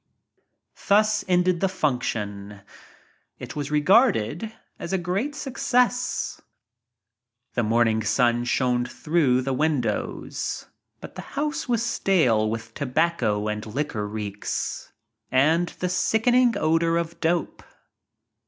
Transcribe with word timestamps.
Thus 0.87 1.23
ended 1.27 1.59
the 1.59 1.69
function. 1.69 2.61
It 3.37 3.55
was 3.55 3.69
regarded 3.69 4.51
as 4.79 4.93
a 4.93 4.97
great 4.97 5.35
success. 5.35 6.41
The 7.53 7.61
morning 7.61 8.01
sun 8.01 8.45
shone 8.45 8.83
through 8.85 9.43
the 9.43 9.53
windows, 9.53 10.65
but 11.01 11.13
the 11.13 11.21
house 11.37 11.69
was 11.69 11.85
stale 11.85 12.49
with 12.49 12.73
tobacco 12.73 13.47
and 13.47 13.63
liquor 13.63 14.07
reeks 14.07 14.91
and 15.31 15.67
the 15.69 15.87
sickening 15.87 16.55
odor 16.57 16.97
of 16.97 17.19
"dope." 17.19 17.61